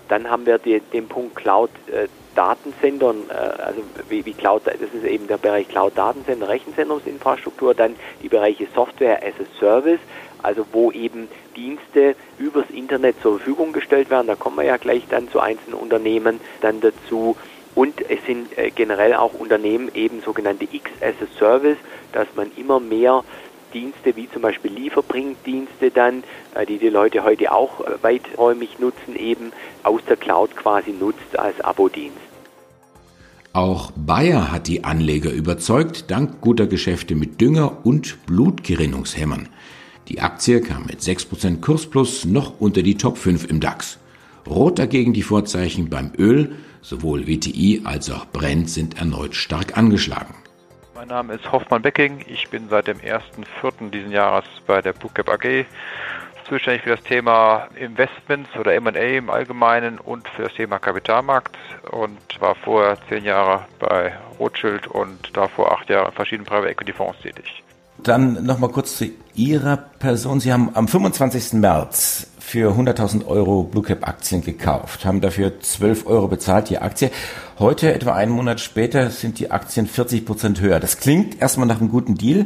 dann 0.10 0.30
haben 0.30 0.46
wir 0.46 0.60
die, 0.60 0.80
den 0.80 1.08
Punkt 1.08 1.36
Cloud. 1.36 1.72
Äh, 1.88 2.08
Datensendern, 2.36 3.24
äh, 3.30 3.34
also 3.34 3.82
wie, 4.10 4.26
wie 4.26 4.34
Cloud, 4.34 4.64
das 4.66 4.76
ist 4.76 5.04
eben 5.06 5.28
der 5.28 5.38
Bereich 5.38 5.68
Cloud-Datensender, 5.70 6.48
Rechenzentrumsinfrastruktur, 6.48 7.74
dann 7.74 7.96
die 8.22 8.30
Bereiche 8.30 8.68
Software 8.76 9.24
as 9.24 9.34
a 9.40 9.60
Service, 9.60 10.00
also 10.44 10.66
wo 10.72 10.92
eben 10.92 11.28
Dienste 11.56 12.16
übers 12.38 12.70
Internet 12.70 13.22
zur 13.22 13.38
Verfügung 13.38 13.74
gestellt 13.74 14.10
werden. 14.10 14.28
Da 14.28 14.36
kommen 14.36 14.58
wir 14.58 14.66
ja 14.66 14.78
gleich 14.78 15.04
dann 15.10 15.30
zu 15.30 15.40
einzelnen 15.40 15.76
Unternehmen 15.76 16.40
dann 16.62 16.82
dazu. 16.82 17.36
Und 17.74 18.00
es 18.10 18.24
sind 18.26 18.58
äh, 18.58 18.72
generell 18.72 19.16
auch 19.16 19.34
Unternehmen 19.34 19.92
eben 19.94 20.22
sogenannte 20.22 20.66
X 20.72 20.92
as 21.02 21.16
a 21.22 21.40
Service, 21.40 21.78
dass 22.14 22.28
man 22.36 22.52
immer 22.56 22.80
mehr 22.80 23.24
Dienste 23.76 24.16
wie 24.16 24.30
zum 24.32 24.42
Beispiel 24.42 24.72
Lieferbringdienste 24.72 25.92
dann, 25.92 26.24
äh, 26.56 26.66
die 26.66 26.80
die 26.80 26.90
Leute 26.90 27.24
heute 27.26 27.52
auch 27.52 27.82
äh, 27.82 28.02
weiträumig 28.02 28.80
nutzen, 28.80 29.16
eben 29.18 29.52
aus 29.84 30.02
der 30.08 30.16
Cloud 30.16 30.56
quasi 30.56 30.92
nutzt 30.92 31.38
als 31.38 31.60
Abo-Dienst. 31.60 32.18
Auch 33.52 33.92
Bayer 33.96 34.52
hat 34.52 34.68
die 34.68 34.84
Anleger 34.84 35.32
überzeugt, 35.32 36.10
dank 36.10 36.42
guter 36.42 36.68
Geschäfte 36.68 37.16
mit 37.16 37.40
Dünger 37.42 37.86
und 37.86 38.26
Blutgerinnungshämmern. 38.26 39.50
Die 40.08 40.22
Aktie 40.22 40.62
kam 40.62 40.86
mit 40.86 41.02
6% 41.02 41.62
Kursplus 41.62 42.26
noch 42.26 42.60
unter 42.60 42.82
die 42.82 42.96
Top 42.96 43.18
5 43.18 43.50
im 43.50 43.60
DAX. 43.60 43.98
Rot 44.48 44.80
dagegen 44.80 45.14
die 45.14 45.24
Vorzeichen 45.24 45.90
beim 45.90 46.12
Öl, 46.18 46.56
sowohl 46.82 47.28
WTI 47.28 47.82
als 47.84 48.10
auch 48.12 48.26
Brent 48.28 48.70
sind 48.70 48.98
erneut 48.98 49.36
stark 49.36 49.78
angeschlagen. 49.78 50.36
Mein 51.08 51.18
Name 51.18 51.34
ist 51.36 51.52
Hoffmann 51.52 51.84
Becking. 51.84 52.26
Ich 52.28 52.50
bin 52.50 52.68
seit 52.68 52.88
dem 52.88 52.98
1.4. 52.98 53.92
diesen 53.92 54.12
Jahres 54.12 54.46
bei 54.66 54.82
der 54.82 54.92
Bookcap 54.92 55.30
AG 55.30 55.66
zuständig 56.50 56.82
für 56.82 56.96
das 56.96 57.04
Thema 57.04 57.68
Investments 57.76 58.50
oder 58.60 58.74
M&A 58.74 59.18
im 59.18 59.30
Allgemeinen 59.30 60.00
und 60.00 60.28
für 60.30 60.44
das 60.44 60.54
Thema 60.56 60.80
Kapitalmarkt 60.80 61.56
und 61.92 62.18
war 62.40 62.56
vorher 62.56 62.98
zehn 63.08 63.24
Jahre 63.24 63.66
bei 63.78 64.14
Rothschild 64.40 64.88
und 64.88 65.30
davor 65.38 65.74
acht 65.74 65.92
Jahre 65.92 66.08
in 66.08 66.14
verschiedenen 66.14 66.48
Private 66.48 66.70
Equity 66.72 66.94
Fonds 66.94 67.20
tätig. 67.22 67.64
dann 68.02 68.44
nochmal 68.44 68.72
kurz 68.72 68.98
zu 68.98 69.06
Ihrer 69.36 69.78
Person. 69.78 70.40
Sie 70.40 70.52
haben 70.52 70.72
am 70.74 70.88
25. 70.88 71.54
März 71.54 72.32
für 72.46 72.74
100.000 72.74 73.26
Euro 73.26 73.64
Blue 73.64 73.84
Cap 73.84 74.08
Aktien 74.08 74.44
gekauft, 74.44 75.04
haben 75.04 75.20
dafür 75.20 75.60
12 75.60 76.06
Euro 76.06 76.28
bezahlt 76.28 76.70
die 76.70 76.78
Aktie. 76.78 77.10
Heute, 77.58 77.92
etwa 77.92 78.14
einen 78.14 78.32
Monat 78.32 78.62
später, 78.62 79.10
sind 79.10 79.40
die 79.40 79.50
Aktien 79.50 79.88
40 79.88 80.26
Prozent 80.26 80.62
höher. 80.62 80.80
Das 80.80 81.00
klingt 81.00 81.42
erstmal 81.42 81.68
nach 81.68 81.80
einem 81.80 81.90
guten 81.90 82.14
Deal, 82.14 82.46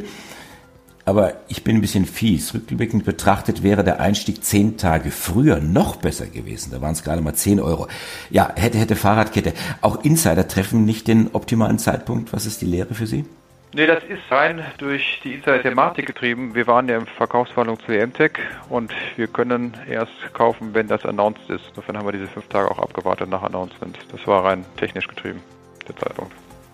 aber 1.04 1.34
ich 1.48 1.64
bin 1.64 1.76
ein 1.76 1.80
bisschen 1.82 2.06
fies. 2.06 2.54
Rückblickend 2.54 3.04
betrachtet 3.04 3.62
wäre 3.62 3.84
der 3.84 4.00
Einstieg 4.00 4.42
zehn 4.42 4.78
Tage 4.78 5.10
früher 5.10 5.60
noch 5.60 5.96
besser 5.96 6.26
gewesen. 6.26 6.70
Da 6.72 6.80
waren 6.80 6.92
es 6.92 7.04
gerade 7.04 7.20
mal 7.20 7.34
10 7.34 7.60
Euro. 7.60 7.86
Ja, 8.30 8.50
hätte, 8.56 8.78
hätte 8.78 8.96
Fahrradkette. 8.96 9.52
Auch 9.82 10.02
Insider 10.02 10.48
treffen 10.48 10.86
nicht 10.86 11.08
den 11.08 11.28
optimalen 11.34 11.78
Zeitpunkt. 11.78 12.32
Was 12.32 12.46
ist 12.46 12.62
die 12.62 12.66
Lehre 12.66 12.94
für 12.94 13.06
Sie? 13.06 13.26
Nee, 13.72 13.86
das 13.86 14.02
ist 14.02 14.22
rein 14.30 14.64
durch 14.78 15.20
die 15.22 15.34
Insider-Thematik 15.34 16.04
getrieben. 16.04 16.56
Wir 16.56 16.66
waren 16.66 16.88
ja 16.88 16.96
im 16.96 17.06
Verkaufsverhandlung 17.06 17.78
zu 17.86 17.92
EMTech 17.92 18.32
und 18.68 18.92
wir 19.16 19.28
können 19.28 19.74
erst 19.88 20.12
kaufen, 20.32 20.74
wenn 20.74 20.88
das 20.88 21.04
announced 21.04 21.48
ist. 21.48 21.62
Insofern 21.68 21.96
haben 21.96 22.06
wir 22.06 22.12
diese 22.12 22.26
fünf 22.26 22.48
Tage 22.48 22.68
auch 22.68 22.80
abgewartet 22.80 23.28
nach 23.28 23.44
Announcement. 23.44 23.96
Das 24.10 24.26
war 24.26 24.44
rein 24.44 24.64
technisch 24.76 25.06
getrieben, 25.06 25.40
der 25.86 25.96
Zeitpunkt. 25.96 26.32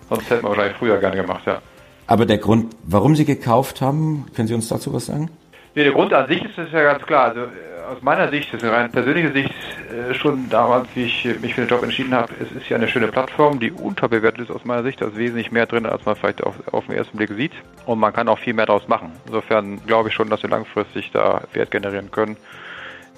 Sonst 0.09 0.27
hätten 0.27 0.43
wir 0.43 0.49
wahrscheinlich 0.49 0.77
früher 0.77 0.97
gerne 0.97 1.17
gemacht, 1.17 1.45
ja. 1.45 1.61
Aber 2.07 2.25
der 2.25 2.39
Grund, 2.39 2.75
warum 2.83 3.15
Sie 3.15 3.25
gekauft 3.25 3.79
haben, 3.81 4.25
können 4.35 4.47
Sie 4.47 4.55
uns 4.55 4.67
dazu 4.67 4.91
was 4.91 5.05
sagen? 5.05 5.29
Nee, 5.77 5.83
der 5.83 5.93
Grund 5.93 6.11
an 6.11 6.27
sich 6.27 6.43
ist 6.43 6.57
es 6.57 6.71
ja 6.71 6.81
ganz 6.81 7.05
klar. 7.05 7.25
Also 7.25 7.41
aus 7.41 8.01
meiner 8.01 8.29
Sicht, 8.29 8.51
das 8.51 8.63
ist 8.63 8.67
eine 8.67 8.75
rein 8.75 8.91
persönliche 8.91 9.31
Sicht, 9.31 9.53
äh, 9.91 10.11
schon 10.15 10.49
damals, 10.49 10.87
wie 10.95 11.03
ich 11.03 11.23
mich 11.39 11.53
für 11.53 11.61
den 11.61 11.69
Job 11.69 11.83
entschieden 11.83 12.15
habe, 12.15 12.33
es 12.41 12.51
ist 12.51 12.67
ja 12.67 12.77
eine 12.77 12.87
schöne 12.87 13.09
Plattform, 13.09 13.59
die 13.59 13.71
unterbewertet 13.71 14.49
ist 14.49 14.55
aus 14.55 14.65
meiner 14.65 14.81
Sicht. 14.81 14.99
Da 14.99 15.05
ist 15.05 15.17
wesentlich 15.17 15.51
mehr 15.51 15.67
drin, 15.67 15.85
als 15.85 16.03
man 16.03 16.15
vielleicht 16.15 16.41
auf, 16.41 16.55
auf 16.73 16.87
den 16.87 16.95
ersten 16.95 17.15
Blick 17.15 17.29
sieht. 17.29 17.51
Und 17.85 17.99
man 17.99 18.11
kann 18.11 18.27
auch 18.27 18.39
viel 18.39 18.55
mehr 18.55 18.65
daraus 18.65 18.87
machen. 18.87 19.11
Insofern 19.27 19.79
glaube 19.85 20.09
ich 20.09 20.15
schon, 20.15 20.31
dass 20.31 20.41
wir 20.41 20.49
langfristig 20.49 21.11
da 21.11 21.43
Wert 21.53 21.69
generieren 21.69 22.09
können. 22.09 22.37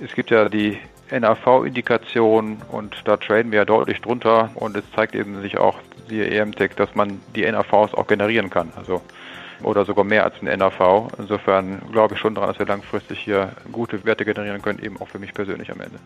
Es 0.02 0.14
gibt 0.14 0.30
ja 0.30 0.50
die 0.50 0.80
NAV-Indikation 1.18 2.58
und 2.74 3.04
da 3.06 3.16
traden 3.16 3.54
wir 3.54 3.60
ja 3.60 3.66
deutlich 3.66 4.02
drunter 4.02 4.50
und 4.56 4.76
es 4.76 4.84
zeigt 4.98 5.16
eben 5.16 5.42
sich 5.42 5.58
auch, 5.58 5.80
siehe 6.10 6.30
EMTech, 6.30 6.72
dass 6.76 6.94
man 6.94 7.22
die 7.38 7.50
NAVs 7.50 7.94
auch 7.94 8.08
generieren 8.08 8.50
kann. 8.50 8.74
Also 8.76 9.02
oder 9.64 9.86
sogar 9.86 10.04
mehr 10.04 10.24
als 10.24 10.36
ein 10.42 10.58
NAV. 10.58 11.12
Insofern 11.18 11.82
glaube 11.92 12.16
ich 12.16 12.20
schon 12.20 12.36
daran, 12.36 12.50
dass 12.50 12.60
wir 12.60 12.66
langfristig 12.66 13.20
hier 13.20 13.52
gute 13.72 14.04
Werte 14.06 14.26
generieren 14.26 14.62
können, 14.62 14.80
eben 14.84 14.98
auch 14.98 15.08
für 15.08 15.20
mich 15.20 15.34
persönlich 15.34 15.72
am 15.72 15.82
Ende. 15.82 16.00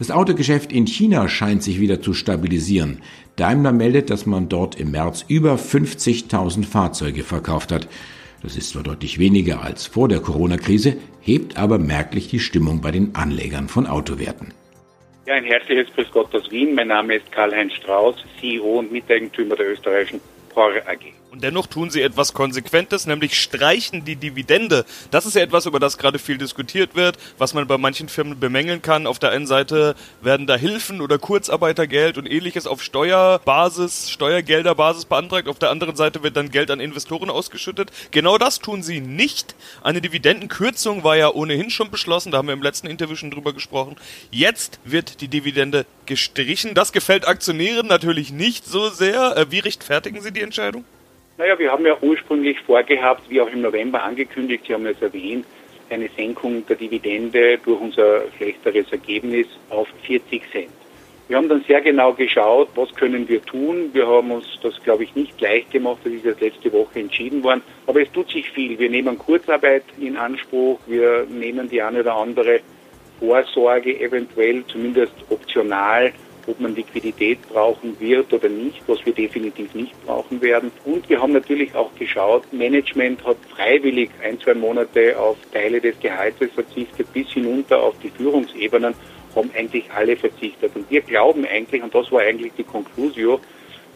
Das 0.00 0.10
Autogeschäft 0.10 0.72
in 0.72 0.86
China 0.86 1.28
scheint 1.28 1.62
sich 1.62 1.78
wieder 1.78 2.00
zu 2.00 2.14
stabilisieren. 2.14 3.02
Daimler 3.36 3.72
meldet, 3.72 4.08
dass 4.08 4.24
man 4.24 4.48
dort 4.48 4.80
im 4.80 4.92
März 4.92 5.26
über 5.28 5.56
50.000 5.56 6.64
Fahrzeuge 6.64 7.22
verkauft 7.22 7.70
hat. 7.70 7.86
Das 8.42 8.56
ist 8.56 8.70
zwar 8.70 8.82
deutlich 8.82 9.18
weniger 9.18 9.62
als 9.62 9.86
vor 9.86 10.08
der 10.08 10.20
Corona-Krise, 10.20 10.96
hebt 11.20 11.58
aber 11.58 11.78
merklich 11.78 12.28
die 12.28 12.38
Stimmung 12.38 12.80
bei 12.80 12.90
den 12.90 13.14
Anlegern 13.14 13.68
von 13.68 13.86
Autowerten. 13.86 14.54
Ja, 15.26 15.34
ein 15.34 15.44
herzliches 15.44 15.92
Grüß 15.94 16.10
Gott 16.12 16.34
aus 16.34 16.50
Wien. 16.50 16.74
Mein 16.74 16.88
Name 16.88 17.16
ist 17.16 17.30
Karl-Heinz 17.30 17.74
Strauß, 17.74 18.16
CEO 18.40 18.78
und 18.78 18.90
Miteigentümer 18.90 19.54
der 19.54 19.72
österreichischen 19.72 20.20
POR 20.48 20.72
AG. 20.86 21.19
Und 21.30 21.44
dennoch 21.44 21.68
tun 21.68 21.90
sie 21.90 22.02
etwas 22.02 22.34
Konsequentes, 22.34 23.06
nämlich 23.06 23.40
streichen 23.40 24.04
die 24.04 24.16
Dividende. 24.16 24.84
Das 25.12 25.26
ist 25.26 25.36
ja 25.36 25.42
etwas, 25.42 25.64
über 25.64 25.78
das 25.78 25.96
gerade 25.96 26.18
viel 26.18 26.38
diskutiert 26.38 26.96
wird, 26.96 27.18
was 27.38 27.54
man 27.54 27.68
bei 27.68 27.78
manchen 27.78 28.08
Firmen 28.08 28.40
bemängeln 28.40 28.82
kann. 28.82 29.06
Auf 29.06 29.20
der 29.20 29.30
einen 29.30 29.46
Seite 29.46 29.94
werden 30.22 30.48
da 30.48 30.56
Hilfen 30.56 31.00
oder 31.00 31.18
Kurzarbeitergeld 31.18 32.18
und 32.18 32.26
ähnliches 32.26 32.66
auf 32.66 32.82
Steuerbasis, 32.82 34.10
Steuergelderbasis 34.10 35.04
beantragt. 35.04 35.46
Auf 35.46 35.60
der 35.60 35.70
anderen 35.70 35.94
Seite 35.94 36.24
wird 36.24 36.36
dann 36.36 36.50
Geld 36.50 36.68
an 36.68 36.80
Investoren 36.80 37.30
ausgeschüttet. 37.30 37.92
Genau 38.10 38.36
das 38.36 38.58
tun 38.58 38.82
sie 38.82 39.00
nicht. 39.00 39.54
Eine 39.84 40.00
Dividendenkürzung 40.00 41.04
war 41.04 41.16
ja 41.16 41.30
ohnehin 41.32 41.70
schon 41.70 41.92
beschlossen. 41.92 42.32
Da 42.32 42.38
haben 42.38 42.48
wir 42.48 42.54
im 42.54 42.62
letzten 42.62 42.88
Interview 42.88 43.14
schon 43.14 43.30
drüber 43.30 43.52
gesprochen. 43.52 43.94
Jetzt 44.32 44.80
wird 44.82 45.20
die 45.20 45.28
Dividende 45.28 45.86
gestrichen. 46.06 46.74
Das 46.74 46.90
gefällt 46.90 47.28
Aktionären 47.28 47.86
natürlich 47.86 48.32
nicht 48.32 48.66
so 48.66 48.90
sehr. 48.90 49.36
Äh, 49.36 49.52
wie 49.52 49.60
rechtfertigen 49.60 50.20
Sie 50.22 50.32
die 50.32 50.42
Entscheidung? 50.42 50.84
Naja, 51.40 51.58
wir 51.58 51.72
haben 51.72 51.86
ja 51.86 51.96
ursprünglich 52.02 52.60
vorgehabt, 52.60 53.22
wie 53.30 53.40
auch 53.40 53.50
im 53.50 53.62
November 53.62 54.02
angekündigt, 54.02 54.64
Sie 54.66 54.74
haben 54.74 54.84
es 54.84 55.00
erwähnt, 55.00 55.46
eine 55.88 56.10
Senkung 56.14 56.66
der 56.66 56.76
Dividende 56.76 57.56
durch 57.64 57.80
unser 57.80 58.24
schlechteres 58.36 58.92
Ergebnis 58.92 59.46
auf 59.70 59.88
40 60.02 60.42
Cent. 60.52 60.68
Wir 61.28 61.38
haben 61.38 61.48
dann 61.48 61.64
sehr 61.66 61.80
genau 61.80 62.12
geschaut, 62.12 62.68
was 62.74 62.94
können 62.94 63.26
wir 63.26 63.42
tun. 63.42 63.88
Wir 63.94 64.06
haben 64.06 64.32
uns 64.32 64.44
das, 64.62 64.74
glaube 64.82 65.04
ich, 65.04 65.14
nicht 65.14 65.40
leicht 65.40 65.70
gemacht. 65.70 66.00
Das 66.04 66.12
ist 66.12 66.26
jetzt 66.26 66.42
letzte 66.42 66.70
Woche 66.74 67.00
entschieden 67.00 67.42
worden. 67.42 67.62
Aber 67.86 68.02
es 68.02 68.12
tut 68.12 68.30
sich 68.30 68.50
viel. 68.50 68.78
Wir 68.78 68.90
nehmen 68.90 69.16
Kurzarbeit 69.16 69.84
in 69.98 70.18
Anspruch. 70.18 70.78
Wir 70.86 71.24
nehmen 71.26 71.70
die 71.70 71.80
eine 71.80 72.00
oder 72.00 72.16
andere 72.16 72.60
Vorsorge 73.18 73.98
eventuell, 73.98 74.62
zumindest 74.66 75.14
optional 75.30 76.12
ob 76.50 76.60
man 76.60 76.74
Liquidität 76.74 77.40
brauchen 77.48 77.98
wird 78.00 78.32
oder 78.32 78.48
nicht, 78.48 78.82
was 78.86 79.04
wir 79.06 79.12
definitiv 79.12 79.74
nicht 79.74 79.94
brauchen 80.04 80.42
werden. 80.42 80.70
Und 80.84 81.08
wir 81.08 81.22
haben 81.22 81.32
natürlich 81.32 81.74
auch 81.74 81.94
geschaut, 81.94 82.52
Management 82.52 83.24
hat 83.24 83.36
freiwillig 83.54 84.10
ein, 84.22 84.40
zwei 84.40 84.54
Monate 84.54 85.18
auf 85.18 85.36
Teile 85.52 85.80
des 85.80 85.98
Gehaltes 86.00 86.50
verzichtet, 86.52 87.12
bis 87.12 87.28
hinunter 87.28 87.82
auf 87.82 87.94
die 88.02 88.10
Führungsebenen 88.10 88.94
haben 89.34 89.50
eigentlich 89.56 89.90
alle 89.92 90.16
verzichtet. 90.16 90.74
Und 90.74 90.90
wir 90.90 91.02
glauben 91.02 91.46
eigentlich, 91.46 91.82
und 91.82 91.94
das 91.94 92.10
war 92.10 92.22
eigentlich 92.22 92.52
die 92.58 92.64
Conclusio, 92.64 93.40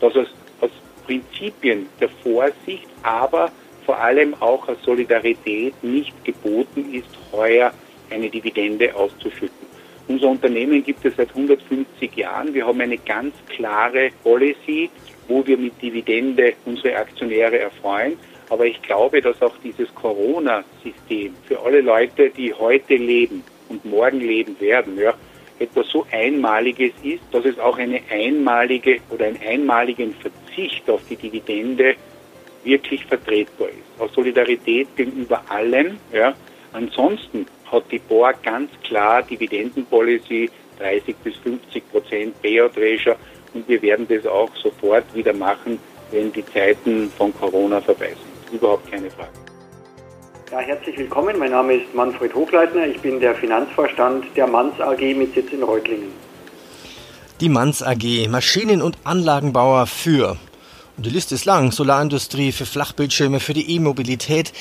dass 0.01 0.15
es 0.15 0.29
aus 0.61 0.71
Prinzipien 1.07 1.89
der 2.01 2.09
Vorsicht, 2.09 2.87
aber 3.03 3.51
vor 3.85 3.99
allem 3.99 4.35
auch 4.41 4.69
aus 4.69 4.79
Solidarität 4.83 5.75
nicht 5.83 6.25
geboten 6.25 6.95
ist, 6.95 7.09
heuer 7.33 7.73
eine 8.11 8.31
Dividende 8.31 8.95
auszuschütten. 8.95 9.74
Unser 10.07 10.29
Unternehmen 10.29 10.85
gibt 10.85 11.05
es 11.05 11.17
seit 11.17 11.31
150 11.31 12.15
Jahren. 12.17 12.53
Wir 12.53 12.67
haben 12.67 12.81
eine 12.81 12.99
ganz 12.99 13.35
klare 13.49 14.11
Policy, 14.23 14.91
wo 15.29 15.47
wir 15.47 15.57
mit 15.57 15.81
Dividende 15.81 16.55
unsere 16.67 16.97
Aktionäre 16.97 17.59
erfreuen. 17.59 18.19
Aber 18.51 18.67
ich 18.67 18.83
glaube, 18.83 19.23
dass 19.23 19.41
auch 19.41 19.55
dieses 19.65 19.93
Corona-System 19.95 21.35
für 21.47 21.61
alle 21.61 21.81
Leute, 21.81 22.29
die 22.31 22.53
heute 22.53 22.97
leben 22.97 23.43
und 23.71 23.85
morgen 23.87 24.21
leben 24.21 24.61
werden, 24.61 24.99
ja, 24.99 25.15
etwas 25.59 25.89
so 25.89 26.07
Einmaliges 26.11 26.93
ist, 27.03 27.23
dass 27.33 27.45
es 27.47 27.59
auch 27.59 27.79
eine 27.79 28.01
einmalige 28.11 28.99
oder 29.11 29.27
einen 29.27 29.41
einmaligen 29.41 30.15
Verzicht 30.15 30.89
auf 30.91 31.01
die 31.09 31.17
Dividende 31.17 31.95
wirklich 32.65 33.05
vertretbar 33.07 33.69
ist. 33.69 34.01
Aus 34.01 34.13
Solidarität 34.13 34.89
gegenüber 34.97 35.43
allen. 35.49 35.99
Ja. 36.13 36.35
Ansonsten 36.73 37.47
hat 37.75 37.91
die 37.91 37.99
BOR 37.99 38.33
ganz 38.43 38.71
klar 38.83 39.23
Dividendenpolicy 39.23 40.51
30 40.79 41.17
bis 41.17 41.37
50 41.37 41.91
Prozent 41.91 42.43
Payout 42.43 42.77
Ratio 42.77 43.15
und 43.53 43.69
wir 43.69 43.81
werden 43.83 44.07
das 44.09 44.27
auch 44.27 44.55
sofort 44.57 45.05
wieder 45.15 45.33
machen, 45.33 45.79
wenn 46.11 46.33
die 46.33 46.45
Zeiten 46.47 47.11
von 47.17 47.35
Corona 47.35 47.81
vorbei 47.81 48.09
sind. 48.11 48.57
Überhaupt 48.59 48.91
keine 48.91 49.11
Frage. 49.11 49.31
Ja, 50.51 50.61
herzlich 50.61 50.97
willkommen. 50.99 51.39
Mein 51.39 51.51
Name 51.51 51.75
ist 51.75 51.95
Manfred 51.95 52.35
Hochleitner. 52.35 52.87
Ich 52.87 53.01
bin 53.01 53.19
der 53.19 53.35
Finanzvorstand 53.35 54.25
der 54.37 54.47
Manns 54.47 54.81
AG 54.81 55.01
mit 55.17 55.35
Sitz 55.35 55.53
in 55.53 55.63
Reutlingen. 55.63 56.13
Die 57.41 57.49
Manns 57.49 57.83
AG, 57.83 58.29
Maschinen- 58.29 58.83
und 58.83 58.97
Anlagenbauer 59.03 59.87
für. 59.87 60.37
Und 60.97 61.07
die 61.07 61.11
Liste 61.11 61.35
ist 61.35 61.45
lang. 61.45 61.73
Solarindustrie, 61.73 62.53
für 62.53 62.67
Flachbildschirme, 62.67 63.41
für 63.41 63.55
die 63.55 63.75
E-Mobilität. 63.75 64.53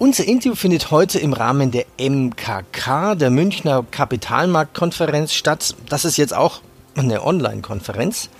Unser 0.00 0.24
Interview 0.24 0.54
findet 0.54 0.90
heute 0.90 1.18
im 1.18 1.34
Rahmen 1.34 1.72
der 1.72 1.84
MKK, 1.98 3.16
der 3.16 3.28
Münchner 3.28 3.84
Kapitalmarktkonferenz 3.90 5.34
statt. 5.34 5.76
Das 5.90 6.06
ist 6.06 6.16
jetzt 6.16 6.34
auch 6.34 6.62
eine 6.94 7.22
Online-Konferenz. 7.22 8.30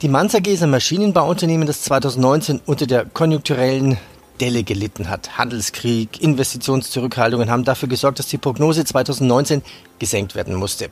Die 0.00 0.08
Manz 0.08 0.32
ist 0.32 0.62
ein 0.62 0.70
Maschinenbauunternehmen, 0.70 1.66
das 1.66 1.82
2019 1.82 2.62
unter 2.64 2.86
der 2.86 3.04
konjunkturellen 3.04 3.98
Delle 4.40 4.62
gelitten 4.62 5.10
hat. 5.10 5.36
Handelskrieg, 5.36 6.22
Investitionszurückhaltungen 6.22 7.50
haben 7.50 7.64
dafür 7.64 7.90
gesorgt, 7.90 8.18
dass 8.18 8.28
die 8.28 8.38
Prognose 8.38 8.86
2019 8.86 9.60
gesenkt 9.98 10.34
werden 10.34 10.54
musste. 10.54 10.88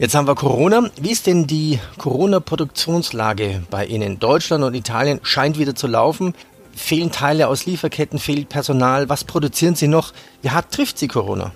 Jetzt 0.00 0.16
haben 0.16 0.26
wir 0.26 0.34
Corona. 0.34 0.90
Wie 1.00 1.12
ist 1.12 1.28
denn 1.28 1.46
die 1.46 1.78
Corona-Produktionslage 1.98 3.62
bei 3.70 3.86
Ihnen? 3.86 4.18
Deutschland 4.18 4.64
und 4.64 4.74
Italien 4.74 5.20
scheint 5.22 5.56
wieder 5.56 5.76
zu 5.76 5.86
laufen 5.86 6.34
fehlen 6.76 7.10
Teile 7.10 7.48
aus 7.48 7.66
Lieferketten, 7.66 8.18
fehlt 8.18 8.48
Personal. 8.48 9.08
Was 9.08 9.24
produzieren 9.24 9.74
Sie 9.74 9.88
noch? 9.88 10.12
Wie 10.42 10.50
hart 10.50 10.72
trifft 10.72 10.98
Sie 10.98 11.08
Corona? 11.08 11.52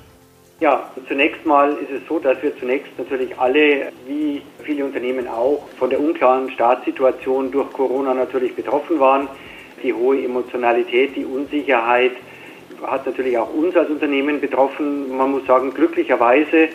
Ja, 0.60 0.90
zunächst 1.06 1.46
mal 1.46 1.70
ist 1.70 1.90
es 1.90 2.08
so, 2.08 2.18
dass 2.18 2.42
wir 2.42 2.58
zunächst 2.58 2.90
natürlich 2.98 3.38
alle, 3.38 3.92
wie 4.08 4.42
viele 4.64 4.84
Unternehmen 4.84 5.28
auch, 5.28 5.62
von 5.78 5.88
der 5.88 6.00
unklaren 6.00 6.50
Staatssituation 6.50 7.52
durch 7.52 7.72
Corona 7.72 8.12
natürlich 8.12 8.56
betroffen 8.56 8.98
waren. 8.98 9.28
Die 9.84 9.92
hohe 9.92 10.24
Emotionalität, 10.24 11.14
die 11.14 11.24
Unsicherheit 11.24 12.12
hat 12.84 13.06
natürlich 13.06 13.38
auch 13.38 13.52
uns 13.54 13.76
als 13.76 13.88
Unternehmen 13.88 14.40
betroffen. 14.40 15.16
Man 15.16 15.30
muss 15.30 15.46
sagen, 15.46 15.72
glücklicherweise 15.72 16.68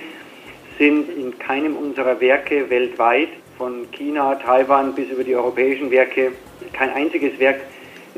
sind 0.78 1.10
in 1.10 1.38
keinem 1.38 1.76
unserer 1.76 2.20
Werke 2.22 2.70
weltweit, 2.70 3.30
von 3.58 3.90
China, 3.92 4.36
Taiwan 4.36 4.96
bis 4.96 5.10
über 5.10 5.24
die 5.24 5.36
europäischen 5.36 5.92
Werke, 5.92 6.32
kein 6.74 6.90
einziges 6.92 7.38
Werk 7.40 7.62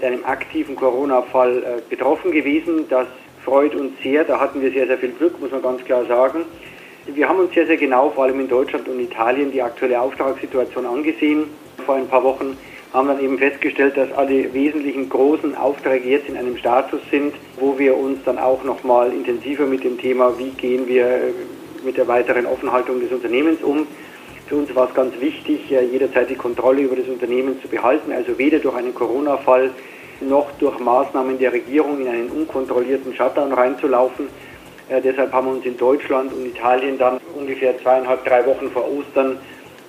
einem 0.05 0.25
aktiven 0.25 0.75
Corona-Fall 0.75 1.57
äh, 1.57 1.81
betroffen 1.89 2.31
gewesen. 2.31 2.85
Das 2.89 3.07
freut 3.43 3.75
uns 3.75 3.93
sehr. 4.01 4.23
Da 4.23 4.39
hatten 4.39 4.61
wir 4.61 4.71
sehr, 4.71 4.87
sehr 4.87 4.97
viel 4.97 5.11
Glück, 5.11 5.39
muss 5.39 5.51
man 5.51 5.61
ganz 5.61 5.83
klar 5.83 6.05
sagen. 6.05 6.45
Wir 7.07 7.29
haben 7.29 7.39
uns 7.39 7.53
sehr, 7.53 7.67
sehr 7.67 7.77
genau, 7.77 8.09
vor 8.09 8.23
allem 8.23 8.39
in 8.39 8.47
Deutschland 8.47 8.87
und 8.87 8.99
Italien, 8.99 9.51
die 9.51 9.61
aktuelle 9.61 10.01
Auftragssituation 10.01 10.85
angesehen. 10.85 11.45
Vor 11.85 11.95
ein 11.95 12.07
paar 12.07 12.23
Wochen 12.23 12.57
haben 12.93 13.07
dann 13.09 13.19
eben 13.21 13.37
festgestellt, 13.37 13.95
dass 13.97 14.11
alle 14.13 14.51
wesentlichen 14.53 15.09
großen 15.09 15.55
Aufträge 15.55 16.09
jetzt 16.09 16.29
in 16.29 16.37
einem 16.37 16.57
Status 16.57 17.01
sind, 17.11 17.35
wo 17.59 17.77
wir 17.77 17.95
uns 17.95 18.23
dann 18.23 18.39
auch 18.39 18.63
nochmal 18.63 19.11
intensiver 19.11 19.65
mit 19.65 19.83
dem 19.83 19.99
Thema, 19.99 20.33
wie 20.39 20.49
gehen 20.51 20.87
wir 20.87 21.05
äh, 21.05 21.33
mit 21.83 21.97
der 21.97 22.07
weiteren 22.07 22.45
Offenhaltung 22.47 22.99
des 22.99 23.11
Unternehmens 23.11 23.61
um. 23.61 23.85
Für 24.47 24.55
uns 24.55 24.73
war 24.75 24.87
es 24.87 24.93
ganz 24.93 25.13
wichtig, 25.19 25.69
jederzeit 25.69 26.29
die 26.29 26.35
Kontrolle 26.35 26.81
über 26.81 26.95
das 26.95 27.07
Unternehmen 27.07 27.59
zu 27.61 27.67
behalten, 27.67 28.11
also 28.11 28.37
weder 28.37 28.59
durch 28.59 28.75
einen 28.75 28.93
Corona-Fall 28.93 29.71
noch 30.21 30.51
durch 30.59 30.79
Maßnahmen 30.79 31.37
der 31.39 31.53
Regierung 31.53 32.01
in 32.01 32.07
einen 32.07 32.29
unkontrollierten 32.29 33.15
Shutdown 33.15 33.53
reinzulaufen. 33.53 34.27
Äh, 34.89 35.01
deshalb 35.01 35.31
haben 35.33 35.47
wir 35.47 35.53
uns 35.53 35.65
in 35.65 35.77
Deutschland 35.77 36.33
und 36.33 36.45
Italien 36.45 36.97
dann 36.97 37.19
ungefähr 37.35 37.77
zweieinhalb, 37.79 38.23
drei 38.25 38.45
Wochen 38.45 38.69
vor 38.71 38.89
Ostern 38.91 39.37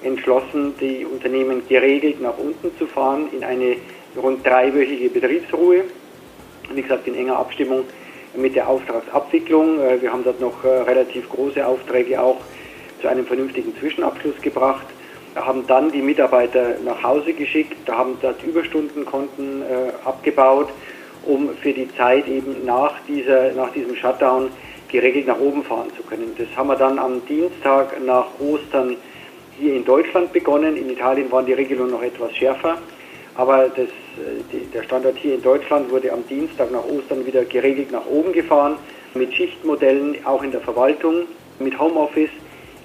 entschlossen, 0.03 0.75
die 0.81 1.05
Unternehmen 1.05 1.63
geregelt 1.69 2.21
nach 2.21 2.37
unten 2.39 2.77
zu 2.79 2.87
fahren 2.87 3.29
in 3.33 3.45
eine 3.45 3.77
rund 4.17 4.47
dreiwöchige 4.47 5.11
Betriebsruhe. 5.11 5.85
Wie 6.73 6.83
gesagt, 6.83 7.07
in 7.07 7.15
enger 7.15 7.39
Abstimmung 7.39 7.85
mit 8.37 8.55
der 8.55 8.69
Auftragsabwicklung. 8.69 9.81
Äh, 9.81 10.03
wir 10.03 10.13
haben 10.13 10.25
dort 10.25 10.41
noch 10.41 10.65
äh, 10.65 10.69
relativ 10.69 11.29
große 11.29 11.67
Aufträge 11.67 12.21
auch 12.21 12.41
zu 13.01 13.09
einem 13.09 13.27
vernünftigen 13.27 13.77
Zwischenabschluss 13.79 14.41
gebracht, 14.41 14.87
haben 15.37 15.67
dann 15.67 15.93
die 15.93 16.03
Mitarbeiter 16.03 16.77
nach 16.85 17.03
Hause 17.03 17.33
geschickt, 17.33 17.77
haben 17.91 18.17
dort 18.21 18.43
Überstundenkonten 18.43 19.63
äh, 19.63 19.93
abgebaut, 20.05 20.69
um 21.25 21.51
für 21.63 21.73
die 21.73 21.89
Zeit 21.97 22.27
eben 22.27 22.65
nach, 22.65 22.95
dieser, 23.07 23.53
nach 23.53 23.71
diesem 23.73 23.95
Shutdown 23.97 24.51
geregelt 24.89 25.27
nach 25.27 25.39
oben 25.39 25.63
fahren 25.65 25.89
zu 25.97 26.03
können. 26.03 26.33
Das 26.39 26.47
haben 26.57 26.69
wir 26.69 26.77
dann 26.77 26.99
am 26.99 27.25
Dienstag 27.27 28.01
nach 28.05 28.27
Ostern 28.41 28.97
hier 29.59 29.75
in 29.75 29.85
Deutschland 29.85 30.33
begonnen. 30.33 30.77
In 30.77 30.91
Italien 30.91 31.31
waren 31.33 31.47
die 31.47 31.53
Regelungen 31.53 31.91
noch 31.91 32.03
etwas 32.03 32.35
schärfer. 32.35 32.79
Aber 33.35 33.69
das, 33.69 33.89
die, 34.53 34.67
der 34.73 34.83
Standort 34.85 35.17
hier 35.19 35.35
in 35.35 35.43
Deutschland 35.43 35.91
wurde 35.91 36.13
am 36.13 36.27
Dienstag 36.27 36.71
nach 36.71 36.85
Ostern 36.85 37.27
wieder 37.27 37.45
geregelt 37.45 37.93
nach 37.93 38.07
oben 38.07 38.33
gefahren, 38.33 38.77
mit 39.15 39.35
Schichtmodellen 39.35 40.17
auch 40.25 40.43
in 40.43 40.53
der 40.53 40.61
Verwaltung, 40.61 41.27
mit 41.59 41.79
Homeoffice. 41.79 42.31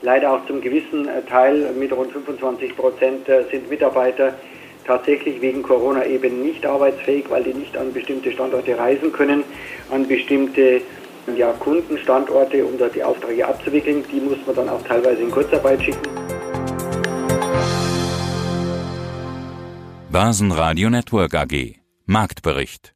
Leider 0.01 0.31
auch 0.33 0.45
zum 0.47 0.61
gewissen 0.61 1.07
äh, 1.07 1.21
Teil 1.23 1.71
mit 1.77 1.91
rund 1.91 2.11
25 2.11 2.75
Prozent 2.75 3.29
äh, 3.29 3.43
sind 3.51 3.69
Mitarbeiter 3.69 4.33
tatsächlich 4.85 5.39
wegen 5.41 5.61
Corona 5.61 6.05
eben 6.05 6.41
nicht 6.41 6.65
arbeitsfähig, 6.65 7.25
weil 7.29 7.43
die 7.43 7.53
nicht 7.53 7.77
an 7.77 7.93
bestimmte 7.93 8.31
Standorte 8.31 8.77
reisen 8.77 9.11
können, 9.11 9.43
an 9.91 10.07
bestimmte 10.07 10.81
ja, 11.37 11.51
Kundenstandorte, 11.51 12.65
um 12.65 12.79
dort 12.79 12.95
die 12.95 13.03
Aufträge 13.03 13.47
abzuwickeln. 13.47 14.03
Die 14.11 14.19
muss 14.19 14.39
man 14.47 14.55
dann 14.55 14.69
auch 14.69 14.81
teilweise 14.81 15.21
in 15.21 15.29
Kurzarbeit 15.29 15.83
schicken. 15.83 16.01
Basen 20.11 20.51
Radio 20.51 20.89
Network 20.89 21.35
AG 21.35 21.75
Marktbericht 22.05 22.93